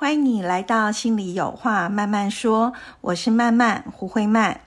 [0.00, 2.72] 欢迎你来到心里有话慢慢说，
[3.02, 4.62] 我是慢慢胡慧曼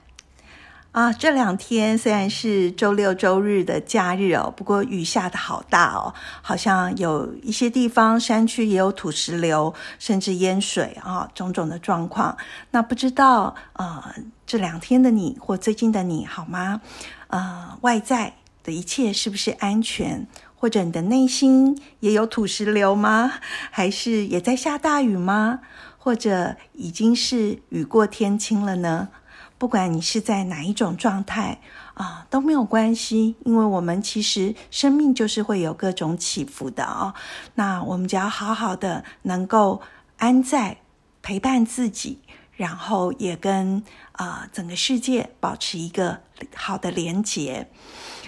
[0.92, 1.12] 啊。
[1.12, 12.36] 这两天虽然是周六周日的假日哦，不过雨下的好大哦，好像有一些地方山区也有土石流，甚至淹水啊，种种的状况。
[12.70, 14.14] 那不知道呃，
[14.46, 16.80] 这两天的你或最近的你好吗？
[17.26, 20.28] 呃，外在的一切是不是安全？
[20.64, 23.34] 或者你的内心也有土石流吗？
[23.70, 25.60] 还是也在下大雨吗？
[25.98, 29.10] 或者已经是雨过天晴了呢？
[29.58, 31.60] 不管你是在哪一种状态
[31.92, 37.12] 啊，都没有关系，因为我们其实生命就是会有各种起伏的哦。
[37.56, 39.82] 那我们只要好好的能够
[40.16, 40.78] 安在
[41.20, 42.20] 陪伴自己，
[42.56, 46.20] 然后也跟啊整个世界保持一个
[46.54, 47.68] 好的连结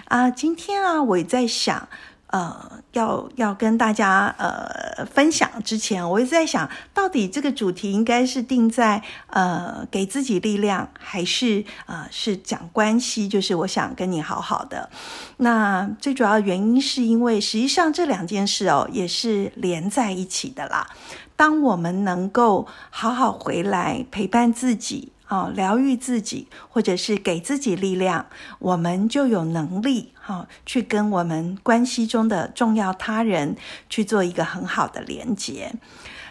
[0.09, 0.29] 啊。
[0.31, 1.89] 今天啊，我也在想。
[2.29, 13.29] 呃，要要跟大家呃分享之前，我一直在想到底这个主题应该是定在呃给自己力量，还是呃是讲关系？
[13.29, 14.91] 就是我想跟你好好的。
[15.39, 20.89] 那最主要原因是因为实际上这两件事哦也是连在一起的啦。
[21.37, 25.13] 当我们能够好好回来陪伴自己。
[25.27, 28.27] 啊，疗愈自己，或者是给自己力量，
[28.61, 33.57] 我们就有能力哈，去跟我们关系中的重要他人
[33.91, 35.73] 去做一个很好的连接。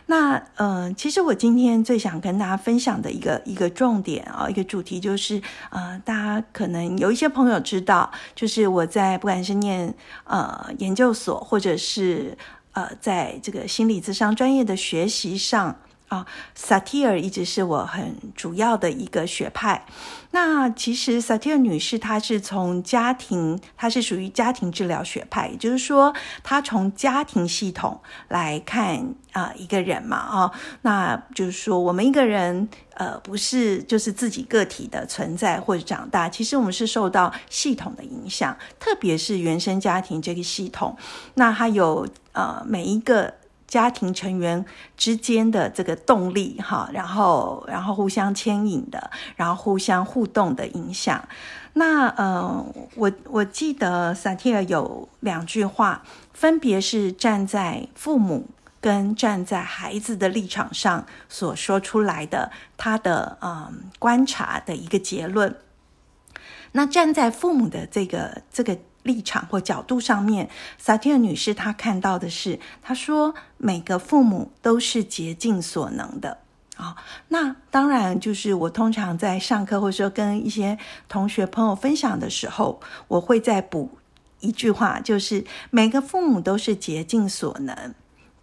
[0.06, 9.94] 那嗯，其实我今天最想跟大家分享的一个一个重点啊，一个主题就是，呃，大家可能有一些朋友知道，就是我在不管是念
[10.24, 12.38] 呃研究所，或者是
[12.74, 15.76] 呃在这个心理智商专业的学习上。
[16.08, 19.86] 啊，萨提尔一直是我很主要的一个学派。
[20.32, 30.52] 那其实萨提尔女士她是从家庭，她是属于家庭治疗学派，也就是说，她从家庭系统来看啊一个人嘛，啊，
[30.84, 40.96] 那就是说，我们一个人呃不是就是自己个体的存在或者长大，其实我们是受到系统的影响，特别是原生家庭这个系统，
[41.34, 43.34] 那它有呃每一个。
[43.76, 44.66] 家庭成员
[44.96, 51.22] 之间的这个动力，哈，然后然后互相牵引的，然后互相互动的影响。
[51.74, 52.66] 那呃，
[52.96, 58.48] 我我记得萨提尔有两句话，分别是站在父母
[58.80, 65.54] 跟站在孩子的立场上所说出来的，他的嗯观察的一个结论。
[66.72, 68.78] 那站在父母的这个这个。
[69.06, 70.50] 立场或角度上面，
[70.80, 76.40] 萨提尔女士她看到的是，她说每个父母都是竭尽所能的
[76.76, 76.98] 啊。
[77.28, 80.78] 那当然就是我通常在上课或者说跟一些
[81.08, 83.92] 同学朋友分享的时候，我会再补
[84.40, 87.94] 一句话，就是每个父母都是竭尽所能。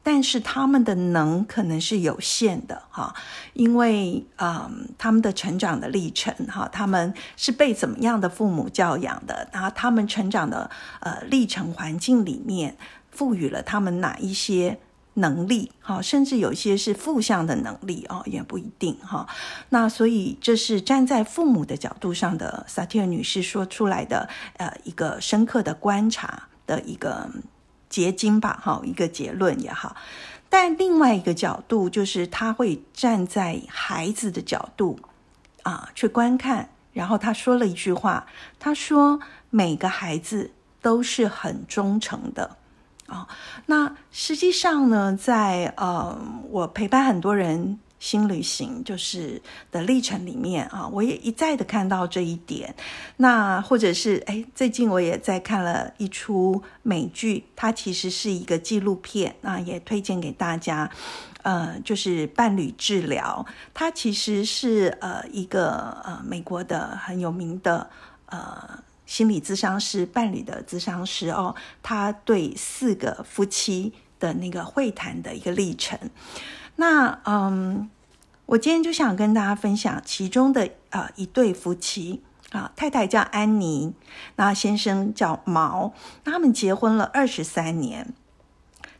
[0.04, 3.14] 但是他们的能可能是有限的哈，
[3.52, 10.68] 因为嗯，他们的成长的历程哈，他们是被怎么样的父母教养的，然后他们成长的
[11.00, 12.76] 呃历程环境里面
[13.12, 14.80] 赋予了他们哪一些
[15.14, 19.28] 能力哈，甚至有些是负向的能力哦，也不一定哈。
[19.68, 27.30] 那所以这是站在父母的角度上的萨提尔女士说出来的呃一个深刻的观察的一个。
[27.92, 29.94] 结晶吧，哈，一个结论也好。
[30.48, 34.98] 但另外一个角度，就是他会站在孩子的角度
[35.62, 36.70] 啊去观看。
[36.92, 38.26] 然后他说了一句话，
[38.58, 39.20] 他说
[39.50, 40.50] ：“每个孩子
[40.80, 42.56] 都是很忠诚的
[43.06, 43.28] 啊。”
[43.66, 46.18] 那实际上呢，在呃，
[46.50, 47.78] 我陪伴很多人。
[48.02, 49.40] 新旅行就是
[49.70, 52.74] 的历程里面啊，我也一再的看到这一点。
[53.18, 60.90] 那或者是哎，最近我也在看了一出美剧，它其实是一个纪录片啊，也推荐给大家。
[61.42, 67.88] 呃，就是伴侣治疗，它其实是呃一个呃美国的很有名的
[68.26, 75.98] 呃心理咨商师，伴侣的咨商师哦，他对四个夫妻的那个会谈的一个历程。
[76.82, 77.88] 那嗯，
[78.44, 83.94] 我今天就想跟大家分享其中的呃一对夫妻啊，太太叫安妮，
[84.34, 85.92] 那先生叫毛，
[86.24, 88.12] 他们结婚了二十三年，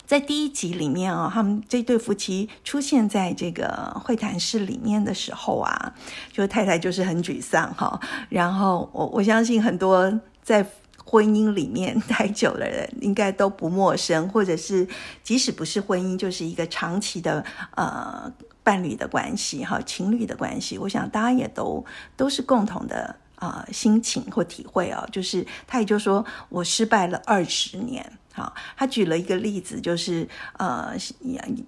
[0.06, 5.92] 在第一集里面啊，他们这对夫妻出现在这个会谈室里面的时候啊，
[6.30, 7.98] 就太太就是很沮丧哈。
[8.28, 10.64] 然后我我相信很多在
[11.04, 14.86] 婚姻里面待久的人应该都不陌生，或者是
[15.22, 17.44] 即使不是婚姻，就是一个长期的
[17.76, 18.32] 呃
[18.62, 21.84] 伴侣的关系哈，情侣的关系，我想大家也都
[22.16, 28.18] 都是共同的啊心情或体会哦，就是他也就说我失败了二十年。
[28.34, 30.26] 好，他举了一个例子，就是
[30.56, 30.94] 呃，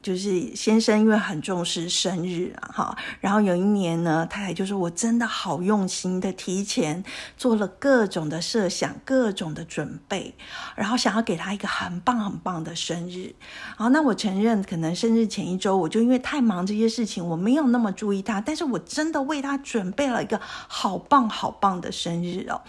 [0.02, 7.04] 就是先生因为很重视生日啊，哈，然后有一年呢，太太就说：“我真的好用心的提前
[7.36, 10.34] 做了各种的设想，各种的准备，
[10.74, 13.34] 然后想要给他一个很棒很棒的生日。”
[13.76, 22.62] 好，那我承认，可能生日前一周，我就因为太忙这些事情，我没有那么注意他，但是我真的为他准备了一个好棒好棒的生日哦。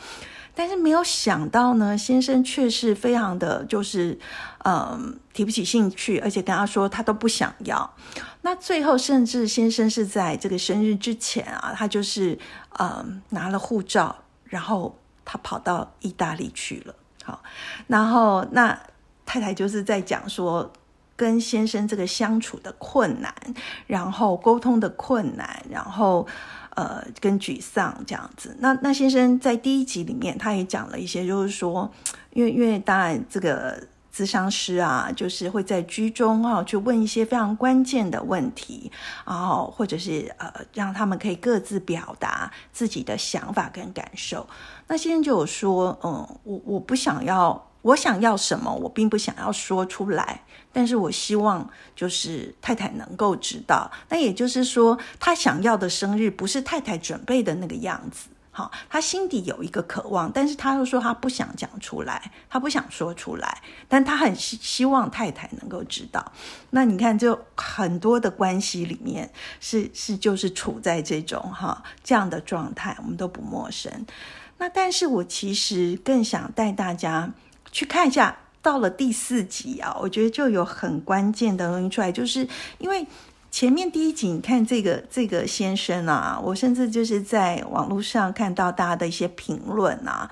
[0.55, 4.17] 但是没有想到呢，先生却是非常的，就是，
[4.63, 7.93] 嗯，提不起兴趣，而且跟他说他都不想要。
[8.41, 12.39] 那最后，甚至先生是在这个生日之前啊，他就是，
[12.79, 14.15] 嗯，拿了护照，
[14.45, 16.95] 然后他跑到意大利去了。
[17.23, 17.43] 好，
[17.87, 18.79] 然后那
[19.25, 20.71] 太太就是在讲说，
[21.17, 23.33] 跟先生这个相处的困难，
[23.87, 26.25] 然后沟通的困难，然后。
[26.75, 28.55] 呃，跟沮丧这样子。
[28.59, 31.91] 那那先生在第一集里面，他也讲了一些，就是说，
[32.31, 33.81] 因为因为当然这个
[34.13, 38.91] 咨商师啊，就是会在居中啊去问一些非常关键的问题，
[39.25, 44.47] 然后或者是呃让他们可以各自表达自己的想法跟感受。
[44.87, 47.65] 那先生就有说，嗯，我我不想要。
[47.85, 50.41] 我想要什么，我并不想要说出来，
[50.73, 53.91] 但是我希望就是太太能够知道。
[54.09, 58.29] 那也就是说，他想要的生日不是太太准备的那个样子。
[58.49, 66.31] 好，他心底有一个渴望，但是他又说他不想讲出来，他不想说出来，但他很希希望太太能够知道。
[66.71, 69.29] 那你看，就很多的关系里面，
[69.59, 74.07] 是是就是处在这种哈这样的状态，我们都不陌生。
[74.57, 77.31] 那但是我其实更想带大家。
[77.75, 83.05] 去看一下，到了第四集啊，我觉得就有很关键的东西出来，就是因为
[83.51, 90.31] 前面第一集，你看这个这个先生啊，我甚至就是在网络上看到大家的一些评论啊，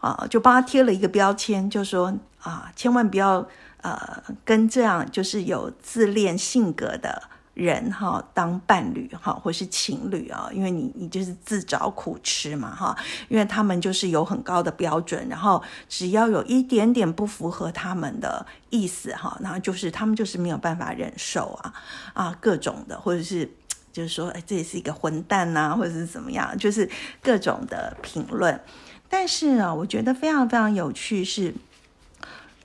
[0.00, 2.12] 啊，就帮他贴了一个标签，就说
[2.42, 3.48] 啊，千万不要
[3.80, 7.22] 呃跟这样就是有自恋性格的。
[7.54, 12.96] 人哈当伴侣哈或是情侣啊，因为你你就是自找苦吃嘛哈，
[13.28, 21.74] 因为他们就是有很高的标准，然后只要有一点点不符合他们的意思哈，然后就是他们就是没有办法忍受啊
[22.14, 23.50] 啊各种的，或者是
[23.92, 26.88] 就是说哎这也是一个混蛋呐，或者是怎么样，就是
[27.22, 28.58] 各种的评论。
[29.08, 31.54] 但是啊，我觉得非常非常有趣是。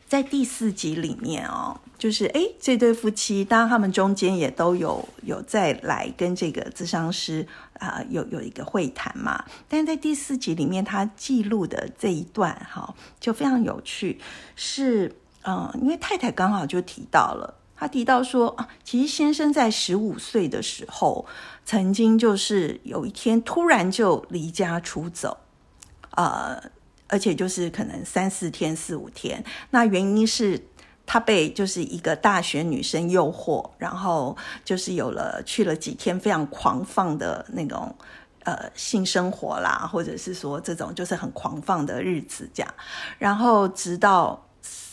[0.10, 7.48] 在第四集里面哦，就是哎，这对夫妻，当然他们中间也都有有再来跟这个咨商师
[7.80, 9.44] 啊有有一个会谈嘛。
[9.68, 14.20] 但在第四集里面，他记录的这一段哈，就非常有趣。
[14.56, 21.26] 是嗯，因为太太刚好就提到了，他提到说啊，其实先生在十五岁的时候，
[21.66, 25.38] 曾经就是有一天突然就离家出走，
[26.12, 26.62] 呃。
[27.10, 30.62] 而且就是可能三四天、四五天，那原因是
[31.08, 37.96] 他被就是一个大学女生诱惑，然后就是有了去了几天非常狂放的那种
[38.44, 42.74] 呃性生活啦，或者是说这种就是很狂放的日子这样，
[43.18, 44.46] 然后直到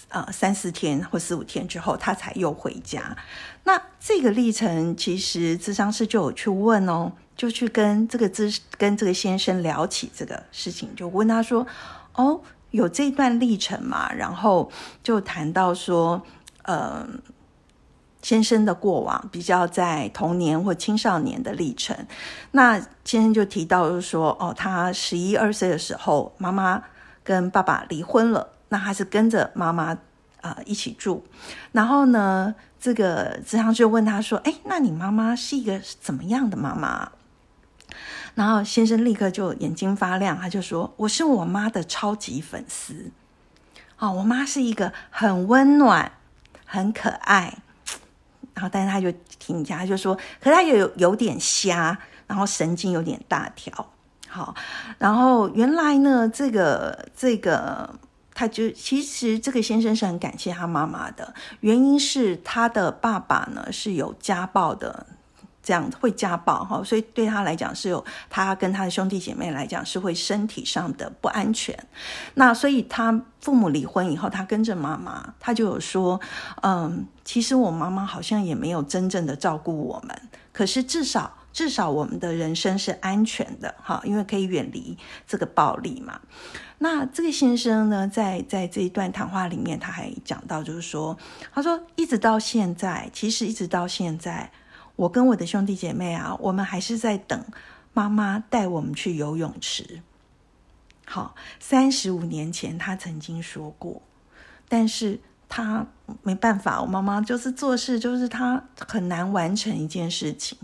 [0.09, 3.16] 呃三四天或四五天之后，他才又回家。
[3.64, 8.30] 那这个历程其实智商师就有去问哦，就去跟这个
[8.78, 11.66] 跟这个先生聊起这个事情，就问他说。
[12.16, 12.40] 哦，
[12.75, 14.12] 有这段历程嘛？
[14.12, 14.69] 然后
[15.00, 16.21] 就谈到说，
[16.64, 17.07] 呃，
[18.21, 21.97] 先生的过往比较在童年或青少年的历程。
[22.50, 26.83] 那先生就提到说，哦，他十一二岁的时候，妈妈
[27.23, 29.97] 跟爸爸离婚了，那他是跟着妈妈
[30.40, 31.25] 啊一起住。
[31.71, 37.12] 然后呢，这个子航就问他说，哎，那你妈妈是一个怎么样的妈妈？
[38.34, 43.12] 然后先生立刻就眼睛发亮，他就说：“我是我妈的超级粉丝。
[43.96, 46.10] 哦，我妈是一个很温暖、
[46.66, 47.58] 很可爱。
[48.54, 53.90] 然后，但是他就听下，他就说：，可他有有点瞎，然后神经有点大条。
[54.28, 54.52] 好，
[54.98, 57.94] 然后原来呢，这个这个，
[58.34, 65.06] 他就其实这个先生是很感谢他妈妈的，原因是他的爸爸呢是有家暴的。”
[65.64, 71.75] 这样会家暴哈，所以对他来讲是有他跟他的兄弟姐妹来讲是会身体上的不安全。
[72.35, 76.21] 那所以他父母离婚以后，他跟着妈妈，他就有说，
[76.62, 80.14] 嗯，其实我妈妈好像也没有真正的照顾我们，
[80.52, 86.21] 可是至少至少我们的人生是安全的哈，因为可以远离这个暴力嘛。
[86.76, 91.16] 那这个先生呢，在在这一段谈话里面，他还讲到，就是说，
[91.54, 94.50] 他说一直到现在，其实一直到现在。
[94.96, 97.44] 我跟我的兄弟姐妹啊，我们还是在等
[97.92, 100.02] 妈妈带我们去游泳池。
[101.06, 104.00] 好，三十五年前他曾经说过，
[104.68, 105.86] 但是他
[106.22, 110.56] 没办法，我妈妈就是做事，就是他很难完成一件事情。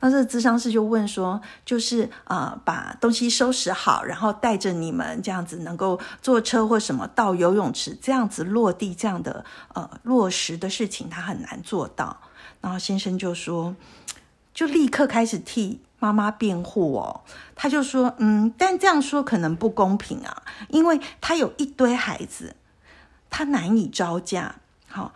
[0.00, 9.44] 那这智商师就问说，就是啊，把东西收拾好，然后带着你们这样子能够坐车或什么到游泳池，这样子落地这样的
[9.74, 12.20] 呃落实的事情，他很难做到。
[12.60, 13.76] 然后先生就说，
[14.52, 17.22] 就立刻开始替妈妈辩护哦。
[17.54, 22.56] 他就说，嗯，但这样说可能不公平啊，因为他有一堆孩子，
[23.30, 24.56] 他难以招架。
[24.88, 25.12] 好，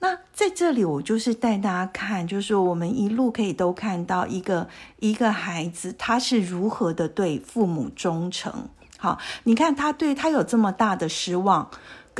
[0.00, 4.68] 那在这里我就是带大家看，就是我们一路可以都看到一个
[4.98, 8.68] 一个孩子他是如何的对父母忠诚。
[8.98, 11.70] 好，你看他对他有这么大的失望。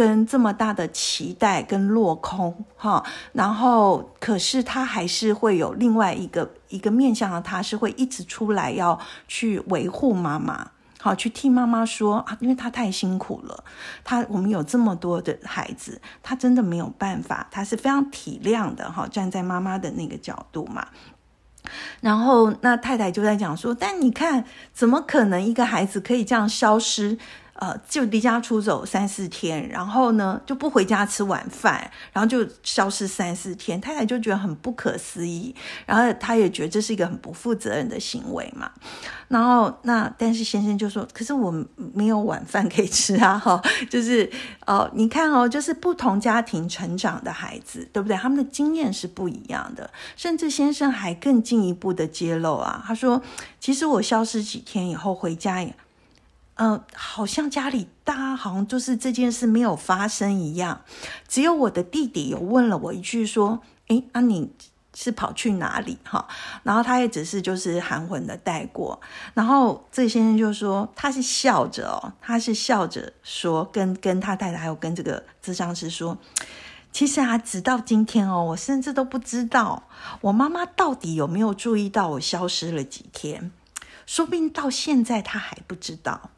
[0.00, 3.04] 跟这么大的期待跟落空哈，
[3.34, 13.62] 然后可是他还是会有另外一个一个面向的，他是会一直出来要去维护妈妈，好去替妈妈说啊，因为他太辛苦了，
[14.02, 20.86] 他我们有这么多的孩子，他真的没有办法，他是非常体谅的哈，站在妈妈的那个角度嘛。
[22.00, 27.18] 然后那太太就在讲说，但你看，怎么可能一个孩子可以这样消失？
[27.60, 33.78] 呃，就离家出走三四天，然后呢就不回家吃晚饭，然后就消失三四天。
[33.78, 38.70] 太太就觉得很不可思议，然后他也觉得这是一个很不负责任的行为嘛。
[39.28, 44.28] 然后那但是先生就说：“可是我没有晚饭可以吃啊！”哈， 就是
[44.66, 48.16] 哦，你看哦，就是不同家庭成长的孩子，对不对？
[48.16, 49.90] 他们的经验是不一样的。
[50.16, 53.20] 甚至先生还更进一步的揭露啊，他说
[53.60, 55.64] ：“其实我消失几天以后回家。”
[56.62, 60.82] 嗯，好像家里大家好像就是这件事没有发生一样，
[61.26, 64.52] 只有我的弟弟有问了我一句说：“诶，那你
[64.94, 66.28] 是跑去哪里？”哈，
[66.62, 69.00] 然后他也只是就是含混的带过，
[69.32, 76.18] 然后这先生就说他是笑着哦，他是笑着说，跟跟他太太还有跟这个智商师说，
[76.92, 79.84] 其实啊，直到今天哦，我甚至都不知道
[80.20, 83.50] 我妈妈到底有没有注意到我消失了几天，
[84.04, 86.28] 说不定到现在他还不知道。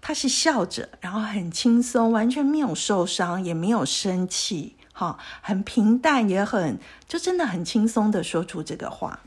[0.00, 9.20] 他是笑着，然后很轻松，完全没有受伤，也没有生气，哈，很平淡，也很就真的很轻松的说出这个话。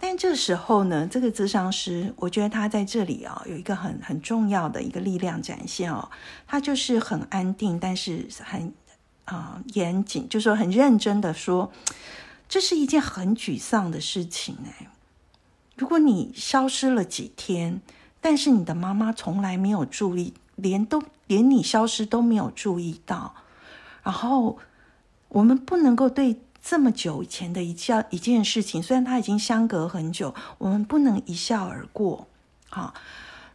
[0.00, 6.08] 但这时候呢，这个智商师，我觉得他在这里啊，有一个很很重要的一个力量展现哦，
[6.46, 8.72] 他就是很安定，但是很
[9.26, 11.70] 啊严谨，就说很认真的说，
[12.48, 14.88] 这是一件很沮丧的事情哎，
[15.76, 17.82] 如果你消失了几天。
[18.20, 23.34] 但是你的妈妈从来没有注意，连都连你消失都没有注意到。
[24.02, 24.58] 然后
[25.28, 32.26] 我们不能够对这么久以前的一件一件事情，虽然它已经相隔很久，我们不能一笑而过。
[32.68, 32.92] 好，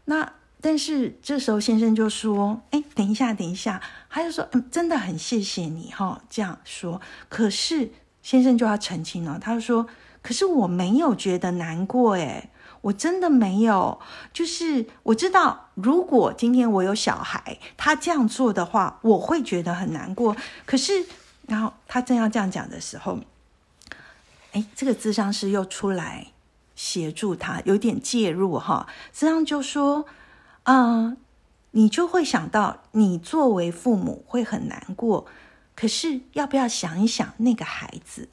[0.05, 7.91] 那但是这时候先生就说：“哎，等一下，等一下。”他就说：“嗯，真的很谢谢你哈。”这样说，可是
[8.21, 9.87] 先生就要澄清了，他说
[10.23, 12.49] ：“可是我没有觉得难过，哎。”
[12.83, 13.97] 我真的没有，
[14.33, 20.35] 就是我知道，如果今天我有小孩，他这样做的话，我会觉得很难过。
[20.65, 21.05] 可是，
[21.47, 23.19] 然后他正要这样讲的时候，
[24.51, 26.27] 哎，这个智商师又出来
[26.75, 28.85] 协助他，有点介入哈。
[29.13, 30.05] 智商就说
[30.63, 31.15] ：“嗯，
[31.71, 35.25] 你就会想到，你作为父母会很难过。
[35.73, 38.27] 可是，要不要想一想那个孩子？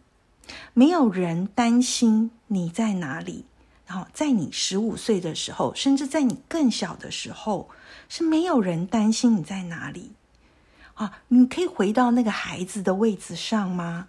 [0.75, 3.45] 没有人担心你在哪里。”
[3.91, 7.69] 好，在你十五岁的时候，甚至在你更小的时候，
[8.09, 10.13] 是没有人担心你在哪里
[10.95, 11.19] 啊？
[11.27, 14.07] 你可以回到那个孩子的位置上吗？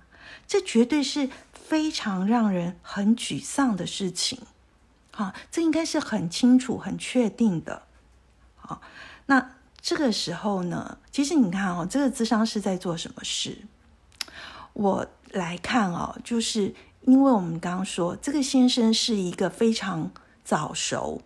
[0.48, 4.40] 这绝对是非常让人很沮丧的事情。
[5.10, 7.82] 好，这应该是很清楚、很确定的。
[8.56, 8.84] 好，
[9.26, 11.00] 那这个时候呢？
[11.12, 13.58] 其实你看哦，这个智商是在做什么事？
[14.74, 16.76] 我来看哦，就是。
[17.02, 20.12] 因为我们刚刚说，这个先生是一个非常
[20.44, 21.22] 早熟、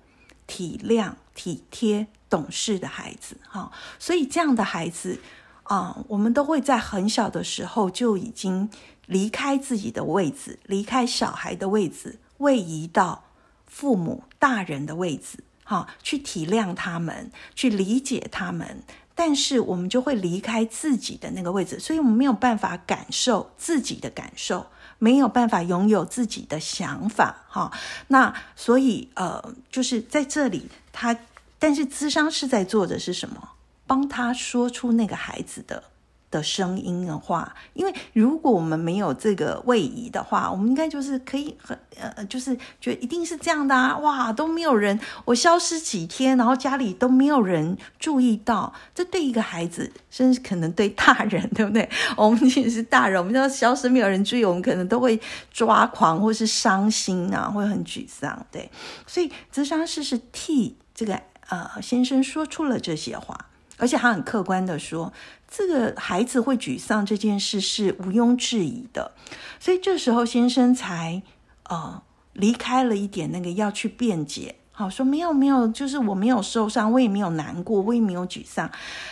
[0.47, 5.19] 体谅、体贴、懂事的孩子，哈，所以这样的孩子
[5.63, 8.69] 啊，我们都会在很小的时候就已经
[9.05, 13.25] 离开自己的位置，离开小孩的位置，位移到
[13.65, 18.83] 父母大人的位置，哈，去体谅他们，去理解他们。
[19.17, 24.65] 但是我们就会离开自己的那个位置，所以我们没有办法感受自己的感受，
[24.99, 27.71] 没有办法拥有自己的想法，哈。
[28.07, 31.17] 那所以呃，就是在这里，他
[31.57, 33.49] 但是咨商是在做的是什么？
[33.87, 35.83] 帮他说出那个孩子的。
[36.31, 51.89] 的声音的话，因为如果我们没有这个位移的话，我们应该就是可以很呃，就是觉得一定是这样的啊，哇，都没有人，我消失几天，然后家里都没有人注意到，这对一个孩子，甚至可能对大人， 对不对？
[52.17, 55.19] 我们其实是大人，我们要消失没有人注意，我们可能都会
[55.53, 58.69] 抓狂或是伤心啊，会很沮丧，对。
[59.07, 61.17] 所以咨商师是替这个
[61.47, 63.37] 呃先生说出了这些话，
[63.77, 65.13] 而且他很客观的说。
[65.57, 69.13] 这个孩子会沮丧这件事是毋庸置疑的，
[69.57, 71.23] 所以这时候先生才
[71.69, 72.01] 呃
[72.33, 78.69] 离开了一点那个要去辩解，好说没有没有，就是我没有受伤，我也没有难过，我也没有沮丧，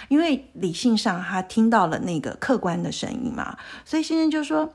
[0.10, 4.74] 因为理性上他听到了那个客观的声音嘛，所以先生就说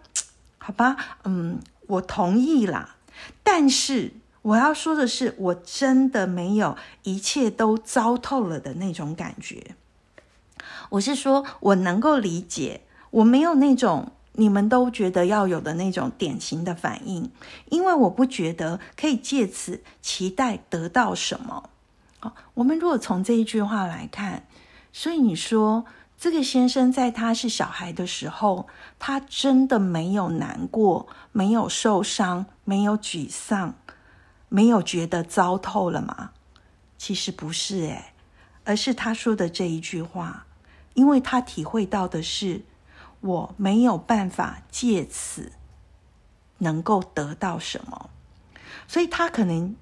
[0.56, 2.96] 好吧，嗯，我同意啦，
[3.42, 9.76] 但是我要说的是，我真的没有一切都糟透了的那种感觉。
[10.90, 17.30] 我是说，我能够理解，我没有那种你们都觉得要有的那种典型的反应，
[17.70, 21.70] 因为我不觉得可以借此期待得到什么。
[22.20, 24.46] 好，我们如果从这一句话来看，
[24.92, 25.84] 所以你说
[26.18, 28.66] 这个先生在他是小孩的时候，
[28.98, 33.74] 他真的没有难过，没有受伤，没有沮丧，
[34.48, 36.30] 没有觉得糟透了吗？
[36.96, 38.14] 其实不是诶，
[38.64, 40.46] 而是他说的这一句话。
[40.98, 42.62] 因为他体会到的是，
[43.20, 45.52] 我没有办法借此
[46.58, 48.10] 能够得到什么，
[48.88, 49.76] 所以他可能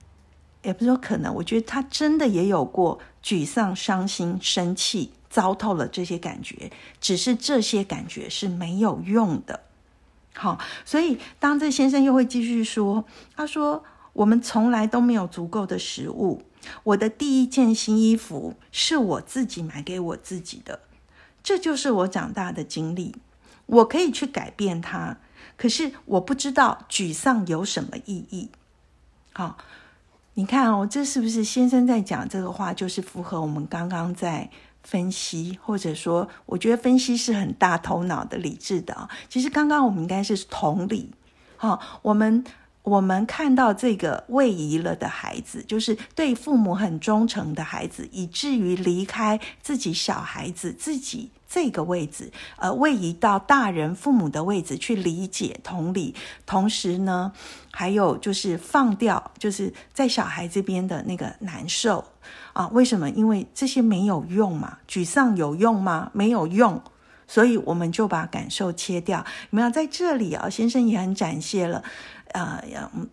[0.62, 6.70] 也不是说可能，我觉得他真的也有过沮丧、伤心、生气、糟透了这些感觉，
[7.00, 9.60] 只是这些感觉是没有用的。
[10.34, 13.82] 好，所以当这先生又会继续说，他说
[14.12, 16.42] ：“我们从来都没有足够的食物，
[16.84, 20.80] 我的第一件新衣服是我自己买给我自己的。”
[21.46, 23.14] 这就是我长大的经历，
[23.66, 25.18] 我可以去改变它，
[25.56, 28.50] 可是我不知道沮丧有什么意义。
[29.32, 29.56] 好，
[30.34, 34.50] 你看哦，这是不是先生在讲这个话，就是符合我们刚刚在
[34.82, 41.12] 分析，或者说，我觉得分析是很大头脑的、理智的其实刚刚我们应该是同理，
[41.56, 42.44] 好，我们。
[42.86, 57.32] 我们看到这个位移了的孩子，就是对父母很忠诚的孩子，以至于离开自己小孩子自己这个位置，呃，位移到大人父母的位置去理解、同理，同时呢，
[57.72, 62.04] 还有就是放掉，就是在小孩这边的那个难受
[62.52, 62.68] 啊？
[62.68, 63.08] 为什么？
[63.10, 64.78] 因为这些没有用嘛？
[64.88, 66.10] 沮丧有用吗？
[66.12, 66.82] 没有用，
[67.28, 69.18] 所以我们就把感受切掉。
[69.18, 70.50] 有没有在这里啊？
[70.50, 71.82] 先生也很展现了。
[72.32, 72.62] 啊，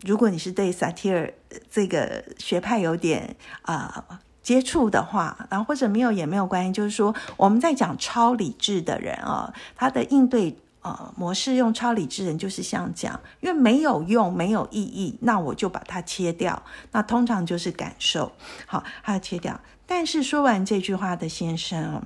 [0.02, 1.32] 如果你是对萨提尔
[1.70, 4.04] 这个学派有点啊
[4.44, 18.32] 接触的话，然后或者没有也没有关系，就是说我们在讲超理智的人啊，他的应对呃模式用超理智人就是像讲，因为没有用没有意义，那我就把它切掉，那通常就是感受
[18.68, 19.60] 好，它要切掉。
[19.88, 22.04] 但是说完这句话的先生。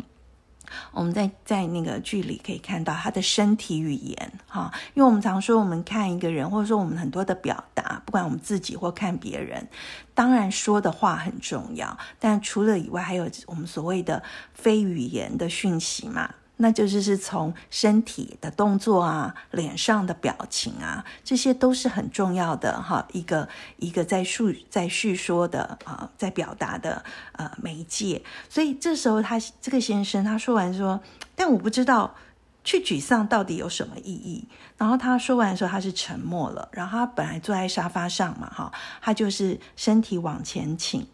[0.91, 9.67] 我们在在那个剧里可以看到他的身体语言，哈，因为我们常说我们看一个人，或者说我们很多的表达，不管我们自己或看别人，
[10.13, 16.35] 当然说的话很重要，但除了以外，还有我们所谓的非语言的讯息嘛。
[16.57, 23.07] 那就是是从身体的动作啊、脸上的表情啊，这些都是很重要的哈。
[23.13, 28.23] 一个一个在叙在叙说的啊，在表达的呃媒介。
[28.49, 30.99] 所以这时候他这个先生他说完说，
[31.35, 32.15] 但我不知道
[32.63, 34.47] 去沮丧到底有什么意义。
[34.77, 36.69] 然后他说完的时候，他是沉默了。
[36.71, 41.07] 然后他本来坐在沙发上嘛，哈，他就是身体往前倾。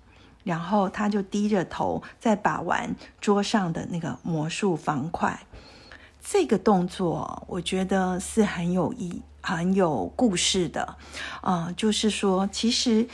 [0.44, 5.40] 然后他就低着头在把玩桌上的那个魔术方块，
[6.22, 10.96] 这个动作我觉得是很有意、很有故事的。
[11.42, 13.08] 啊，就是说，其实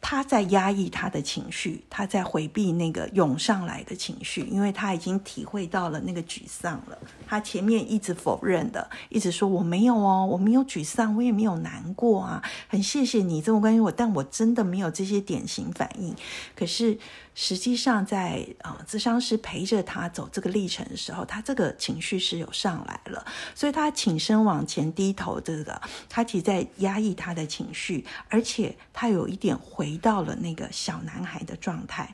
[0.00, 6.98] 他在压抑他的情绪，他在回避那个涌上来的情绪，因为他已经体会到了那个沮丧了。
[7.26, 16.14] 他前面一直否认的，一直说我没有哦，我没有沮丧，我也没有难过啊，很谢谢你这么关心我，但我真的没有这些典型反应。
[16.54, 16.98] 可是。
[17.40, 23.24] 实际上，在啊，咨商师陪着他走这个历程的时候，他这个情绪是有上来了，
[23.54, 32.12] 所以他挺身往前低头，这个他其实在压抑他的情绪，而且他有一点回到了那个小男孩的状态。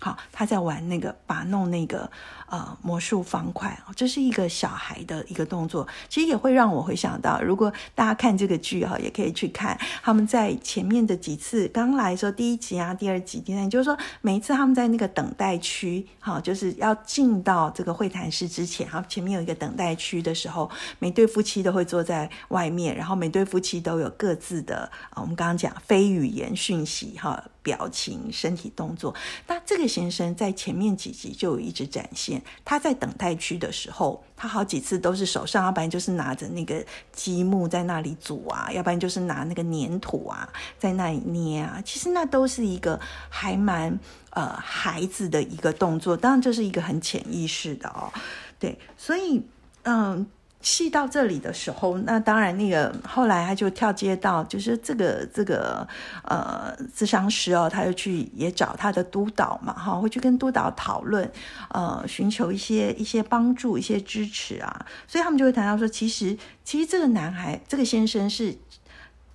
[0.00, 2.10] 好，他在玩那个把弄那个
[2.50, 27.42] 呃魔术方块，这是一个小孩的一个动作，其实也会让我回想到，如果大家看这个剧哈，也可以去看他们在前面的几次刚来的时候，第一集啊、第二集、第三，就是说每一次他们在那个等待区，哈，就是要进到这个会谈室之前，哈，前面有一个等待区的时候，每对夫妻都会坐在外面，然后每对夫妻都有各自的啊，我们刚刚讲非语言讯息哈。
[27.64, 29.12] 表情、身体动作，
[29.48, 32.40] 那这个先生在前面几集就有一直展现。
[32.64, 40.46] 他在等待区的时候，他好几次都是手上，要不然就是拿着那个积木在那里组啊，要不然就是拿那个粘土啊
[40.78, 41.82] 在那里捏啊。
[41.82, 43.00] 其实那都是一个
[43.30, 43.98] 还蛮
[44.30, 48.12] 呃孩子的一个动作，当然这是一个很潜意识的哦。
[48.60, 49.42] 对，所以
[49.84, 50.26] 嗯。
[50.64, 55.86] 戏到这里的时候，那当然那个后来他就跳接到，就是这个这个
[56.24, 61.30] 呃咨商师哦，他就去也找他的督导嘛，哈，会去跟督导讨论，
[61.68, 68.56] 呃，寻求一些一些帮助、一些支持啊，所以他们就会谈到说，其实其实这个男孩这个先生是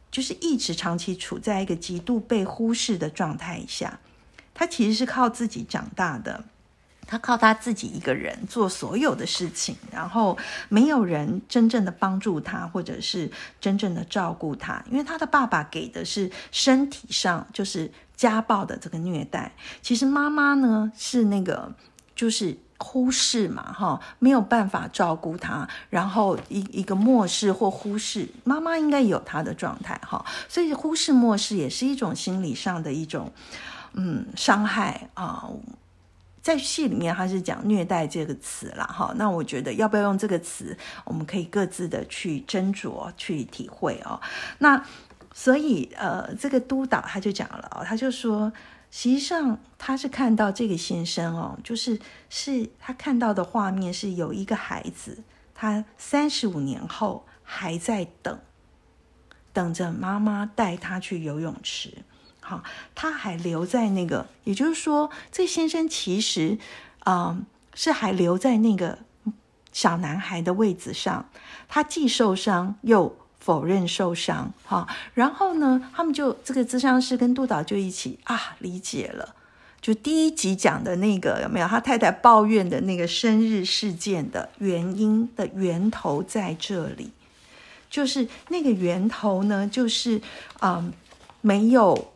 [0.10, 4.00] 就是一直长期处在一个极度被忽视的状态下，
[4.56, 6.44] 他其实是靠自己长大的。
[7.10, 10.38] 他靠他自己一个人做所有的事情，然后
[10.70, 19.52] 没有人真正的帮助他，或者是真正的照顾他，因为他的爸爸给的是身体上就是家暴的这个虐待。
[19.82, 21.74] 其实妈妈呢是那个
[22.16, 33.34] 就是忽视嘛，哈，没有办法照顾他，然后一一个漠视或忽视，妈妈应该有他的状态，哈，所以忽视漠视也是一种心理上的一种
[33.94, 35.50] 嗯伤害啊。
[36.42, 39.14] 在戏里面，他是讲虐待这个词了哈。
[39.18, 44.20] 那我觉得要不要用这个词，我们可以各自的去斟酌、去体会哦。
[44.60, 44.86] 那
[45.34, 48.52] 所以呃，这个督导他就讲了哦，他就说，
[48.90, 52.00] 实际上他是看到这个先生哦，就是
[52.30, 55.24] 是他看到的画面是有一个孩子，
[55.54, 58.40] 他三十五年后还在等，
[59.54, 61.94] 等着妈妈带他去游泳池。
[62.50, 62.64] 好，
[62.96, 66.58] 他还留在那个，也就是说，这先生其实，
[67.02, 67.38] 啊，
[67.76, 68.98] 是还留在那个
[69.72, 71.30] 小男孩的位置上。
[71.68, 74.88] 他既受伤又否认受伤，哈。
[75.14, 79.36] 然后呢，他们就这个咨商师跟督导就一起啊，理解了。
[79.80, 81.68] 就第一集讲的那个有没有？
[81.68, 87.12] 他太太抱怨的那个生日事件的原因的源头在这里，
[87.92, 90.20] 就是那个源头呢，就是
[90.60, 90.92] 啊，
[91.42, 92.12] 没有。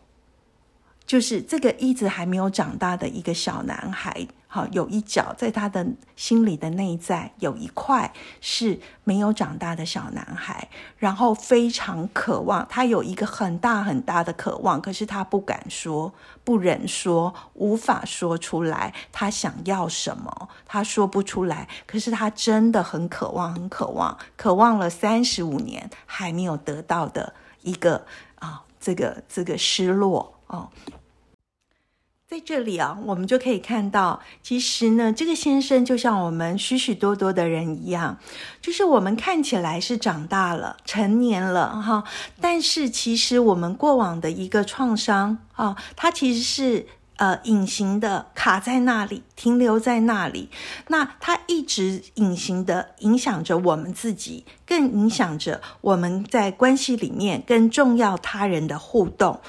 [1.13, 16.12] 就是这个一直还没有长大的一个小男孩，好，有一角在他的心里的内在有一块是没有长大的小男孩，然后非常渴望，他有一个很大很大的渴望，可是他不敢说，
[16.43, 28.08] 不忍说，无法说出来，他想要什么，他说不出来，可是他真的很渴望，很渴望，渴望了三十五年还没有得到的一个
[28.39, 30.34] 啊，这个这个失落。
[30.47, 30.69] 哦，
[32.34, 38.17] 在这里啊，我们就可以看到，其实呢，这个先生就像我们许许多多的人一样，
[38.60, 42.04] 就是我们看起来是长大了、成年了哈，
[42.41, 46.88] 但是其实我们过往的一个创伤啊，它其实是。
[47.17, 50.49] 呃，隐形的卡在那里，停留在那里，
[50.88, 59.39] 那它一直隐形的影响着我们自己，更影响着我们在关系里面跟重要他人的互动。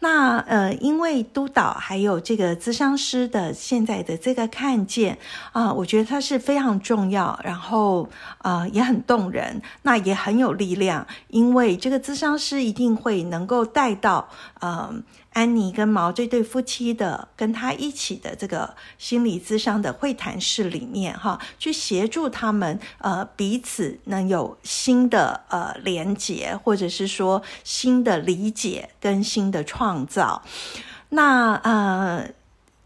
[0.00, 5.16] 那呃，因为督导还有这个咨商师的现在的这个看见
[5.52, 14.28] 啊，我觉得它是非常重要，然后啊也很动人，那也很有力量，因为这个咨商师一定会能够带到
[14.60, 15.04] 嗯。
[15.32, 30.42] 安妮跟毛这对夫妻的，跟他一起的这个心理咨商的会谈室里面，哈，去协助他们，呃，彼此能有新的呃连结，或者是说新的理解跟新的创造。
[31.08, 32.28] 那呃，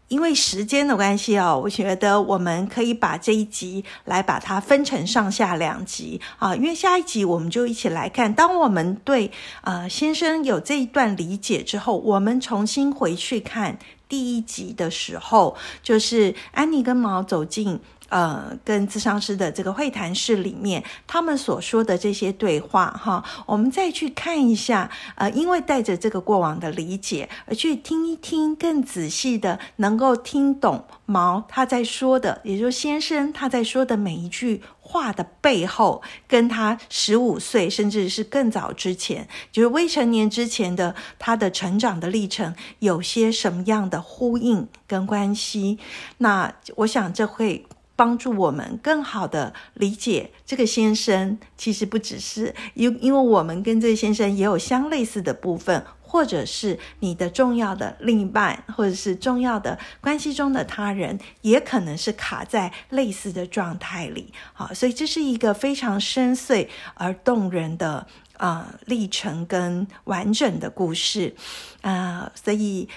[0.07, 6.55] 因为时间的关系哦，我觉得我们可以把这一集来把它分成上下两集啊。
[6.55, 17.79] 因为下一集我们就一起来看，当我们对呃先生有这一段理解之后，我们重新回去看第一集的时候，就是安妮跟毛走进。
[18.09, 45.77] 呃，跟咨商师的这个会谈室里面，他们所说的这些对话，哈，我们再去看一下，呃，因为带着这个过往的理解，而去听一听，更仔细的能够听懂毛他在说的，也就是先生他在说的每一句话的背后，跟他十五岁甚至是更早之前，就是未成年之前的他的成长的历程，有些什么样的呼应跟关系？
[46.19, 47.65] 那我想这会。
[47.97, 64.31] 帮助我们更好的理解这个先生，其实不只是因因为我们跟这个先生也有相类似的部分，或者是你的重要的另一半，或者是重要的关系中的他人，也可能是卡在类似的状态里。
[64.53, 68.05] 好，所以这是一个非常深邃而动人的
[68.37, 71.35] 啊历程跟完整的故事
[71.81, 72.87] 啊，所以。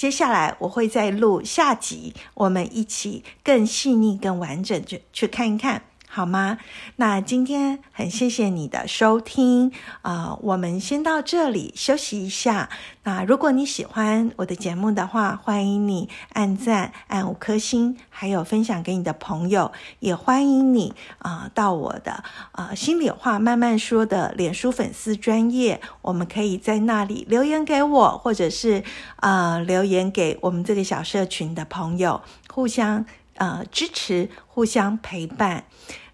[0.00, 5.82] 接下来我会再录下集，我们一起更细腻、更完整去去看一看。
[6.12, 6.58] 好吗？
[6.96, 9.70] 那今天很谢谢你的收听
[10.02, 12.68] 啊，我们先到这里休息一下。
[13.04, 19.70] 那如果你喜欢我的节目的话，欢迎你按赞、按五颗星，还有分享给你的朋友。
[20.00, 28.82] 也欢迎你啊，到我的啊心里话慢慢说的脸书粉丝专业，我们可以在那里留言给我，或者是
[29.20, 32.20] 呃留言给我们这个小社群的朋友，
[32.52, 33.06] 互相。
[33.40, 35.64] 呃，支持，互相陪伴。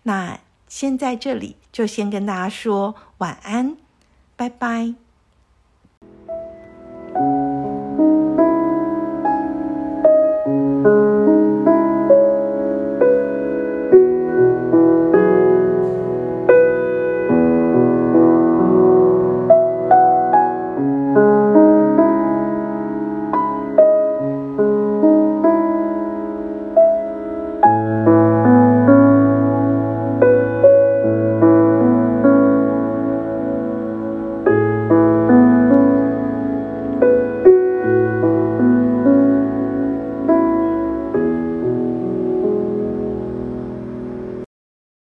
[0.04, 3.76] 那先在这里就先跟大家说晚安，
[4.36, 5.05] 拜拜。